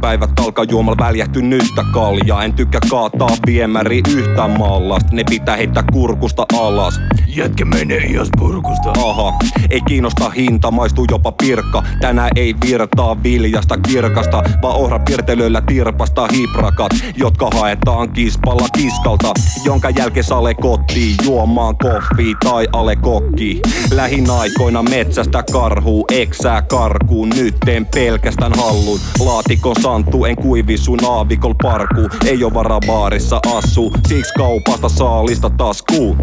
päivät 0.00 0.30
kalka 0.36 0.64
juomalla 0.64 1.04
väljähty 1.06 1.42
nyttä 1.42 1.84
kaljaa. 1.94 2.44
En 2.44 2.52
tykkää 2.52 2.80
kaataa 2.90 3.30
viemäri 3.46 4.02
yhtä 4.08 4.48
mallast, 4.48 5.10
ne 5.10 5.24
pitää 5.30 5.56
heittää 5.56 5.84
kurkusta 5.92 6.46
alas. 6.58 7.00
Jätkä 7.26 7.64
menee 7.64 7.98
ias 7.98 8.28
purkusta. 8.38 8.90
Aha, 9.06 9.32
ei 9.70 9.80
kiinnosta 9.80 10.30
hinta, 10.30 10.70
maistuu 10.70 11.06
jopa 11.10 11.32
pirkka. 11.32 11.82
Tänään 12.00 12.30
ei 12.36 12.54
virtaa 12.66 13.22
viljasta 13.22 13.76
kirkasta, 13.78 14.42
vaan 14.62 14.76
ohra 14.76 14.98
pirtelöillä 14.98 15.62
tirpasta 15.66 16.28
hiprakat, 16.32 16.92
jotka 17.16 17.50
haetaan 17.54 18.12
kispalla 18.12 18.66
kiskalta, 18.76 19.32
jonka 19.64 19.90
jälkeen 19.90 20.24
sale 20.24 20.54
kotiin 20.54 21.16
juomaan 21.24 21.76
koffi 21.76 22.34
tai 22.44 22.68
ale 22.72 22.96
kokki. 22.96 23.60
Lähin 23.94 24.30
aikoina 24.30 24.82
metsästä 24.82 25.44
karhuu, 25.52 26.04
eksää 26.12 26.62
karkuun, 26.62 27.28
nyt 27.28 27.56
en 27.66 27.86
pelkästään 27.86 28.52
hallun. 28.56 29.00
Laatikon 29.20 29.76
santu, 29.90 30.24
en 30.24 30.36
kuivi 30.36 30.78
sun 30.78 30.98
aavikol 31.08 31.54
parku, 31.62 32.08
ei 32.26 32.44
oo 32.44 32.54
varaa 32.54 32.80
baarissa 32.86 33.40
assu, 33.56 33.92
siksi 34.08 34.34
kaupasta 34.34 34.88
saalista 34.88 35.50
taskuun. 35.50 36.16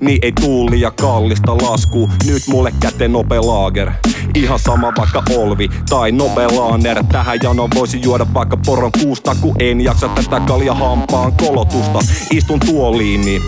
Niin 0.00 0.18
ei 0.22 0.32
tuuli 0.32 0.80
ja 0.80 0.90
kallista 0.90 1.56
lasku, 1.56 2.10
nyt 2.26 2.42
mulle 2.48 2.72
käteen 2.80 3.12
nope 3.12 3.40
laager. 3.40 3.90
Ihan 4.34 4.58
sama 4.58 4.92
vaikka 4.98 5.22
Olvi 5.36 5.68
tai 5.90 6.12
Nobelaner 6.12 7.04
Tähän 7.04 7.38
jano 7.42 7.68
voisi 7.74 8.02
juoda 8.02 8.26
vaikka 8.34 8.56
poron 8.66 8.92
kuusta 9.02 9.34
Kun 9.40 9.56
en 9.58 9.80
jaksa 9.80 10.08
tätä 10.08 10.40
kalja 10.40 10.74
hampaan 10.74 11.32
kolotusta. 11.32 11.98
Istun 12.30 12.60
tuoliini 12.60 13.40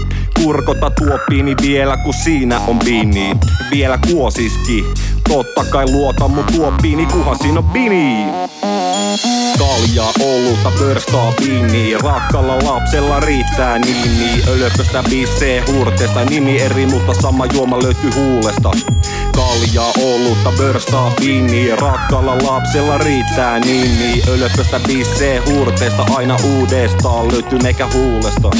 Kurkota 0.43 0.91
tuoppiini 0.91 1.55
vielä 1.63 1.97
kun 1.97 2.15
siinä 2.15 2.61
on 2.67 2.79
bini 2.79 3.37
Vielä 3.71 3.99
kuosiski. 4.11 4.85
Totta 5.29 5.65
kai 5.71 5.91
luota 5.91 6.29
mun 6.29 6.45
tuoppiini 6.45 7.07
kuhan 7.07 7.39
siinä 7.39 7.59
on 7.59 7.65
bini 7.65 8.27
Kalja, 9.59 10.05
olutta, 10.21 10.73
pörstaa, 10.79 11.33
viini 11.41 11.95
Rakkalla 11.99 12.59
lapsella 12.59 13.21
riittää 13.21 13.79
nimi. 13.79 14.43
Ölöpöstä 14.49 15.03
bissee 15.11 15.65
hurteesta 15.73 16.25
Nimi 16.25 16.61
eri, 16.61 16.87
mutta 16.87 17.15
sama 17.23 17.47
juoma 17.47 17.83
löytyy 17.83 18.11
huulesta. 18.15 18.71
Kalja, 19.35 19.83
olutta, 19.83 20.53
pörstaa, 20.59 21.13
viini 21.21 21.77
Rakkalla 21.77 22.39
lapsella 22.39 22.99
riittää 22.99 23.59
nimi. 23.61 24.23
Ölöpöstä 24.29 24.81
bissee 24.87 25.43
hurteesta 25.51 26.07
Aina 26.17 26.37
uudestaan. 26.45 27.33
Löytyy 27.33 27.59
eikä 27.67 27.89
huulesta 27.95 28.51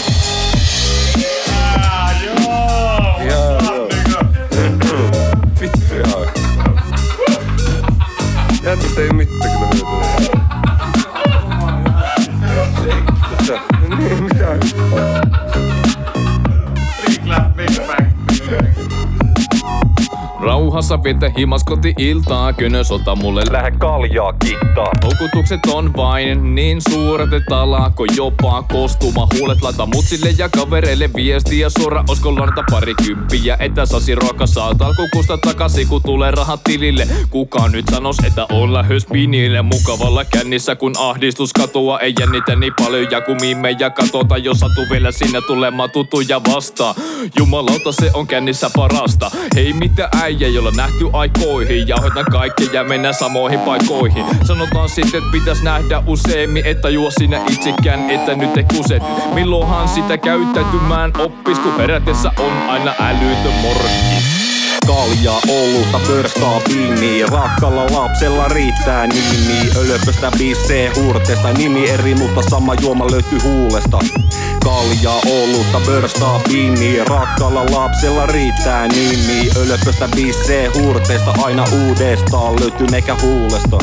Niin, 14.39 15.78
mitä? 20.69 20.79
Rauhassa 20.79 21.03
vietä 21.03 21.31
himas 21.39 21.65
koti 21.65 21.95
iltaa, 21.99 22.53
könös 22.53 22.91
ota 22.91 23.17
mulle 23.17 23.41
lä- 23.41 23.53
Lähde 23.53 23.71
kaljaa 23.71 24.33
kittaa. 24.33 24.93
Houkutukset 25.05 25.61
on 25.73 25.93
vain 25.97 26.55
niin 26.55 26.81
suuret, 26.91 27.33
että 27.33 27.59
alako 27.59 28.05
jopa 28.17 28.63
kostuma 28.63 29.29
Huulet 29.39 29.63
laita 29.63 29.87
mutsille 29.87 30.35
ja 30.39 30.49
kavereille 30.49 31.11
viestiä. 31.17 31.69
Suora 31.79 32.05
Osko 32.09 32.35
lanata 32.35 32.65
parikymppiä, 32.71 33.57
että 33.61 33.87
sasi 33.87 34.15
ruoka 34.15 34.47
saat 34.47 34.83
alkukusta 34.83 35.39
takaisin 35.39 35.89
kun 35.89 36.03
tulee 36.03 36.31
rahat 36.31 36.65
tilille. 36.65 37.07
Kuka 37.31 37.69
nyt 37.69 37.85
sanos, 37.91 38.17
että 38.27 38.47
olla 38.53 38.83
höspinille 38.83 39.63
mukavalla 39.63 40.25
kännissä 40.25 40.77
Kun 40.77 40.95
ahdistus 40.99 41.53
katoa 41.53 42.01
ei 42.01 42.15
jännitä 42.21 42.57
niin 42.57 42.73
paljon 42.83 43.11
ja 43.11 43.21
kun 43.21 43.37
ja 43.79 43.91
katota 43.91 44.37
Jos 44.37 44.59
satu 44.61 44.81
vielä 44.91 45.13
sinne 45.13 45.41
tulemaan 45.41 45.91
tutuja 45.91 46.41
vastaan. 46.53 46.95
Jumalauta 47.39 47.93
se 47.93 48.11
on 48.15 48.27
kännissä 48.27 48.71
parasta. 48.77 49.31
Hei 49.55 49.73
mitä 49.73 50.09
äijä, 50.23 50.49
jolla 50.59 50.71
nähty 50.77 51.11
aikoihin. 51.13 51.89
Jauhetaan 51.89 52.27
kaikkea 52.31 52.67
ja 52.73 52.85
mennään 52.85 53.15
samoihin 53.15 53.61
paikoihin. 53.61 54.25
Sanotaan 54.45 54.89
sitten, 54.89 55.19
että 55.19 55.33
pitäis 55.33 55.63
nähdä 55.63 56.03
useimmin 56.07 56.67
Että 56.67 56.89
juo 56.89 57.11
sinä 57.11 57.41
itsekään, 57.51 58.11
että 58.11 58.35
nyt 58.35 58.57
ei 58.57 58.65
kuseti 58.77 59.07
Milloinhan 59.35 59.89
sitä 59.89 60.19
käyttäytymään 60.19 61.13
oppis 61.19 61.59
Kun 61.59 61.77
herätessä 61.77 62.33
on 62.39 62.53
aina 62.69 62.95
älytön 63.01 63.53
morkkis 63.63 64.48
Kalja, 64.89 65.33
olutta, 65.33 66.01
pörstaa, 66.07 66.61
viini 66.69 67.27
Rakkalla 67.27 67.87
lapsella 67.87 68.49
riittää 68.49 69.07
nimi. 69.07 69.71
Ölöpöstä 69.77 70.31
bissee 70.39 70.93
hurteesta 70.97 71.53
Nimi 71.53 71.91
eri, 71.91 72.15
mutta 72.15 72.43
sama 72.51 72.75
juoma 72.75 73.11
löytyy 73.11 73.39
huulesta. 73.39 73.99
Kalja, 74.65 75.13
olutta, 75.13 75.81
pörstaa, 75.87 76.41
viini 76.53 77.05
Rakkalla 77.05 77.65
lapsella 77.65 78.27
riittää 78.27 78.89
nimi. 78.89 79.51
Ölöpöstä 79.57 80.09
bissee 80.17 80.71
hurteesta 80.75 81.35
Aina 81.43 81.65
uudestaan 81.73 82.61
löytyy 82.61 82.87
eikä 82.95 83.17
huulesta. 83.23 83.79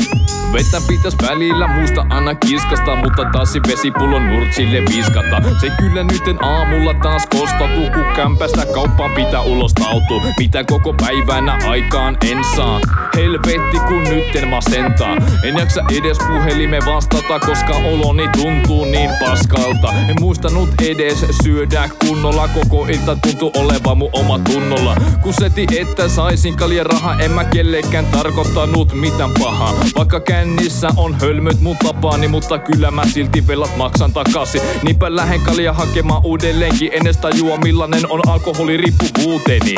Vettä 0.54 0.82
pitäis 0.88 1.16
välillä 1.22 1.68
muista 1.68 2.06
aina 2.10 2.36
kiskasta 2.36 2.96
Mutta 2.96 3.26
tassi 3.34 3.60
vesipullon 3.68 4.28
nurtsille 4.28 4.82
viskata. 4.96 5.42
Se 5.62 5.70
kyllä 5.70 6.04
nyten 6.04 6.44
aamulla 6.44 6.94
taas 6.94 7.28
kostautuu 7.28 7.90
Kun 7.94 8.16
kämpästä 8.16 8.66
kauppaan 8.66 9.12
pitää 9.12 9.42
ulostautua. 9.42 10.22
Mitä 10.40 10.64
koko 10.64 10.95
päivänä 10.98 11.60
aikaan 11.68 12.18
en 12.32 12.44
saa. 12.56 12.80
Helvetti 13.16 13.80
kun 13.88 14.04
nytten 14.04 14.48
masentaa. 14.48 15.18
En 15.44 15.58
jaksa 15.58 15.82
edes 16.00 16.18
puhelime 16.18 16.80
vastata 16.86 17.40
Koska 17.40 17.74
oloni 17.74 18.28
tuntuu 18.28 18.86
niin 18.86 19.10
paskalta. 19.20 19.94
En 20.10 20.16
muistanut 20.20 20.70
edes 20.82 21.26
syödä 21.44 21.90
kunnolla. 22.08 22.48
Koko 22.48 22.86
ilta 22.86 23.16
tuntuu 23.16 23.52
olevan 23.56 23.98
mun 23.98 24.10
oma 24.14 24.40
tunnolla. 24.40 24.96
Kun 25.22 25.34
seti 25.34 25.68
että 25.80 26.10
saisin 26.10 26.56
kaljan 26.56 26.86
rahaa 26.86 27.20
En 27.20 27.32
mä 27.32 27.44
kellekään 27.44 28.06
tarkoittanut 28.06 28.94
mitään 28.94 29.32
pahaa. 29.40 29.74
Vaikka 29.96 30.20
kännissä 30.20 30.90
on 30.98 31.16
hölmöt 31.22 31.62
mun 31.62 31.78
tapaani 31.78 32.28
Mutta 32.28 32.58
kyllä 32.58 32.92
mä 32.92 33.04
silti 33.06 33.48
velat 33.48 33.78
maksan 33.78 34.14
takaisin 34.14 34.62
Niinpä 34.84 35.16
lähden 35.16 35.42
kalja 35.42 35.74
hakemaan 35.74 36.22
uudelleenkin. 36.24 36.90
Ennen 36.94 37.18
tajua 37.22 37.58
millainen 37.58 38.12
on 38.12 38.22
alkoholiriippuvuuteni 38.28 39.76